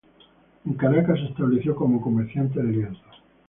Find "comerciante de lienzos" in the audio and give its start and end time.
2.01-3.21